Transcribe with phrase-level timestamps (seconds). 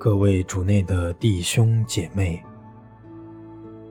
[0.00, 2.40] 各位主内的弟兄姐妹，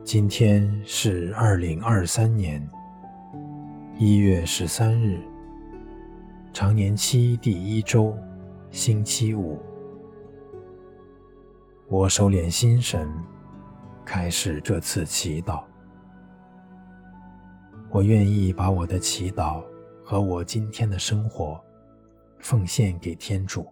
[0.06, 2.66] 今天是二零二三年
[3.98, 5.20] 一月十三日，
[6.54, 8.18] 常年期第一周，
[8.72, 9.62] 星期五。
[11.90, 13.06] 我收敛心神，
[14.06, 15.62] 开始这次祈祷。
[17.90, 19.62] 我愿意把我的祈祷
[20.06, 21.62] 和我今天的生活
[22.40, 23.68] 奉献给天主，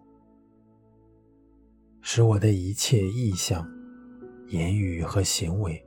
[2.08, 3.68] 使我的一切意向、
[4.46, 5.84] 言语和行为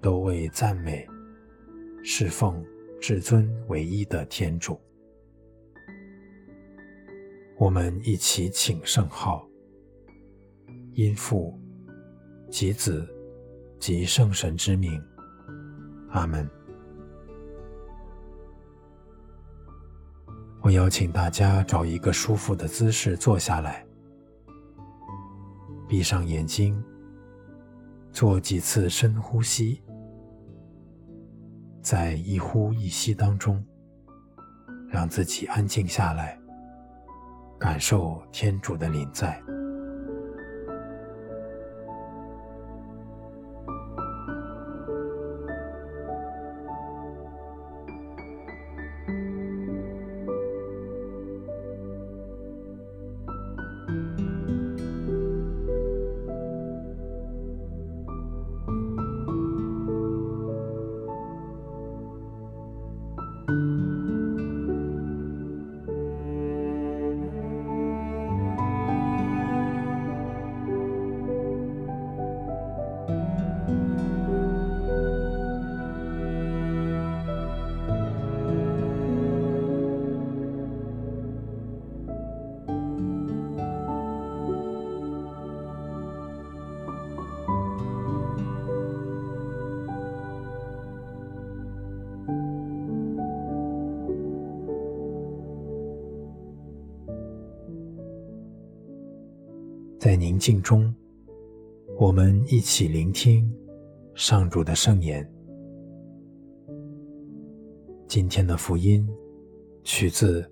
[0.00, 1.06] 都为赞美、
[2.02, 2.64] 侍奉
[2.98, 4.80] 至尊唯一的天主。
[7.58, 9.46] 我们一起请圣号，
[10.94, 11.60] 因父
[12.50, 13.06] 及子
[13.78, 14.98] 及圣神之名，
[16.12, 16.48] 阿门。
[20.62, 23.86] 我邀请大家找一个舒服的姿势坐下来，
[25.92, 26.82] 闭上眼睛，
[28.10, 29.82] 做几次深呼吸，
[31.82, 33.62] 在一呼一吸当中，
[34.88, 36.40] 让自己安静下来，
[37.60, 39.38] 感受天主的临在。
[100.22, 100.94] 宁静中，
[101.98, 103.52] 我们一起聆听
[104.14, 105.28] 上主的圣言。
[108.06, 109.04] 今天的福音
[109.82, 110.48] 取自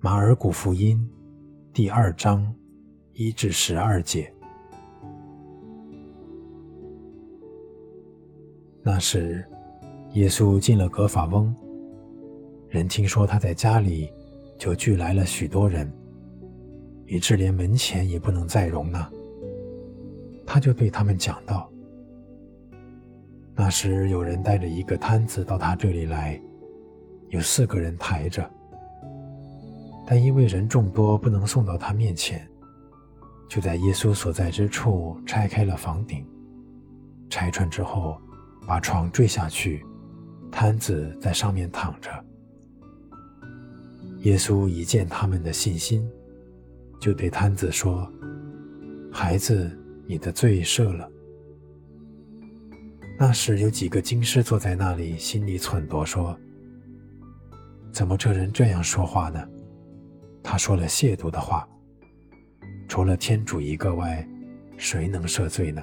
[0.00, 0.98] 马尔谷福音
[1.74, 2.50] 第二章
[3.12, 4.32] 一至十二节。
[8.82, 9.44] 那时，
[10.14, 11.54] 耶稣进了格法翁，
[12.70, 14.10] 人听说他在家里，
[14.56, 15.86] 就聚来了许多人。
[17.06, 19.08] 以致连门前也不能再容纳，
[20.44, 21.70] 他就对他们讲道
[23.54, 26.40] ：“那时有人带着一个摊子到他这里来，
[27.28, 28.48] 有四个人抬着，
[30.04, 32.44] 但因为人众多，不能送到他面前，
[33.48, 36.26] 就在耶稣所在之处拆开了房顶，
[37.30, 38.20] 拆穿之后，
[38.66, 39.84] 把床坠下去，
[40.50, 42.10] 摊子在上面躺着。
[44.22, 46.04] 耶稣一见他们的信心。”
[47.00, 48.10] 就对摊子说
[49.12, 49.70] ：“孩子，
[50.06, 51.08] 你的罪赦了。”
[53.18, 56.38] 那时有几个经师坐在那里，心里忖度说
[57.92, 59.48] ：“怎么这人这样说话呢？
[60.42, 61.66] 他说了亵渎的话。
[62.88, 64.26] 除了天主一个外，
[64.76, 65.82] 谁能赦罪呢？”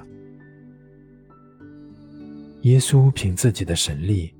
[2.62, 4.34] 耶稣凭自己的神力，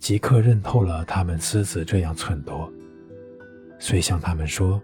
[0.00, 2.68] 即刻认透了他们私自这样忖度，
[3.78, 4.82] 遂向他们说。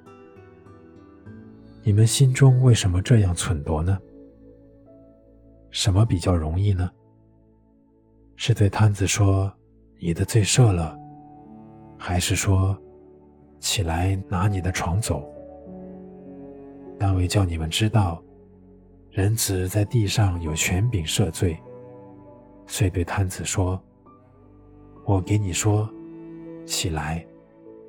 [1.83, 3.99] 你们心中为什么这样忖度呢？
[5.71, 6.91] 什么比较容易呢？
[8.37, 9.51] 是对瘫子说
[9.99, 10.99] ：“你的罪赦了”，
[11.97, 12.77] 还是说
[13.61, 15.27] ：“起来拿你的床走？”
[17.01, 18.23] 但为叫你们知道，
[19.11, 21.59] 人子在地上有权柄赦罪，
[22.67, 23.83] 遂对瘫子说
[25.07, 25.89] ：“我给你说，
[26.67, 27.27] 起来，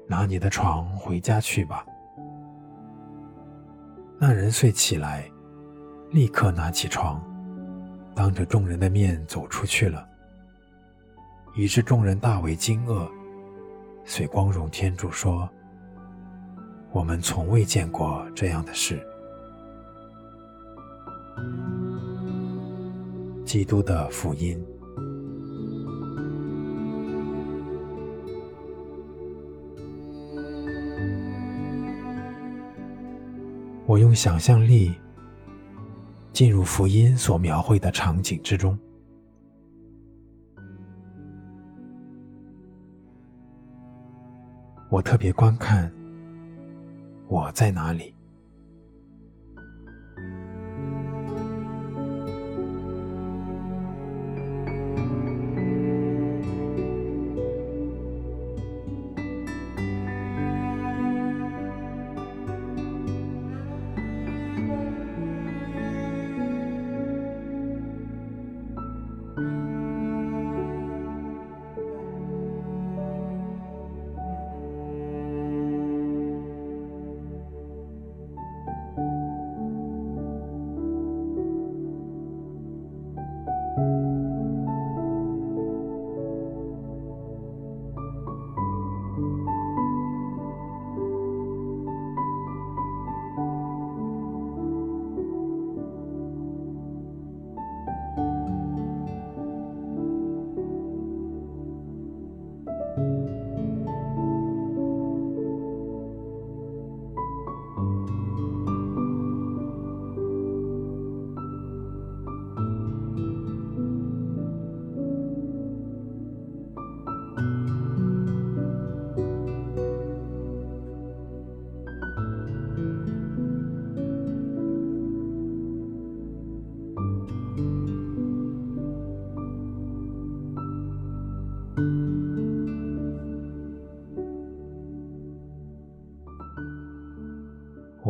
[0.08, 1.86] 拿你的床回家去吧。”
[4.24, 5.28] 那人遂起来，
[6.12, 7.20] 立刻拿起床，
[8.14, 10.08] 当着众人的面走出去了，
[11.56, 13.10] 以致众人大为惊愕，
[14.06, 15.50] 遂光荣天主说
[16.94, 19.04] ：“我们从未见过这样的事。”
[23.44, 24.64] 基督的福音。
[33.92, 34.96] 我用想象力
[36.32, 38.80] 进入福音所描绘的场景之中。
[44.90, 45.92] 我特别观看
[47.28, 48.16] 我在哪里，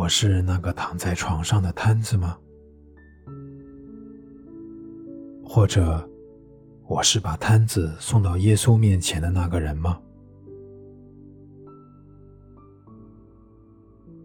[0.02, 2.36] 我是那个躺在床上的瘫子吗？
[5.46, 6.10] 或者，
[6.88, 10.02] 我是把摊子送到耶稣面前的那个人吗？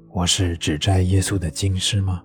[0.09, 2.25] 我是只摘耶稣的经师吗？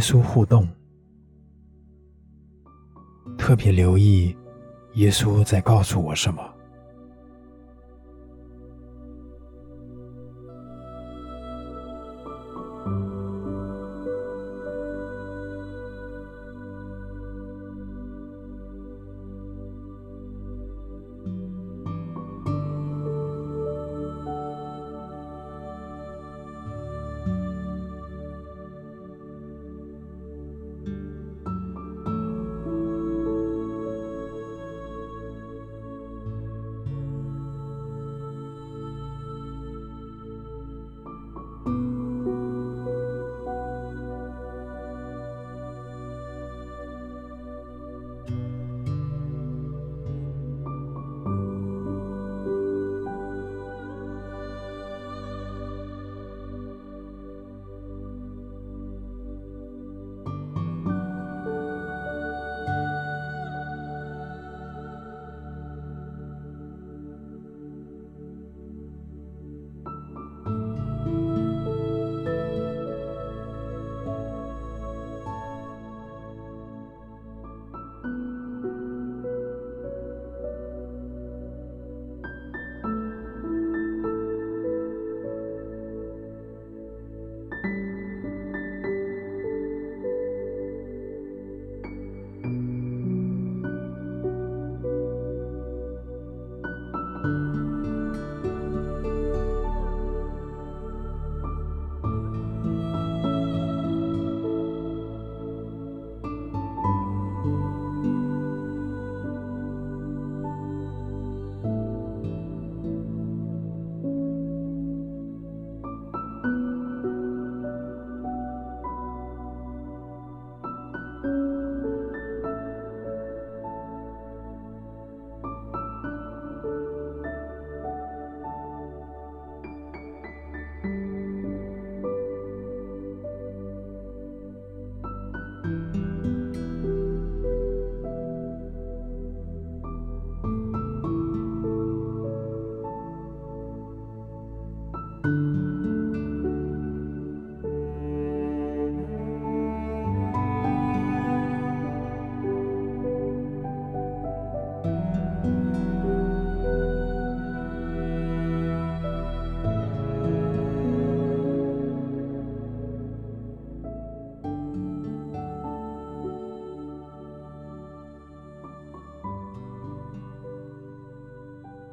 [0.00, 0.66] 耶稣互动。
[3.36, 4.34] 特别留意
[4.94, 6.42] 耶稣在告诉我什么。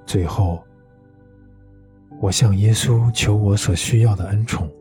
[0.08, 0.64] 最后，
[2.22, 4.72] 我向耶稣求我所需要的恩宠，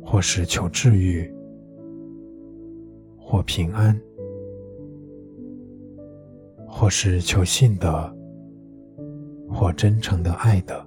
[0.00, 1.28] 或是求治愈，
[3.18, 4.00] 或平安，
[6.68, 8.16] 或是求信的，
[9.50, 10.86] 或真诚的爱的。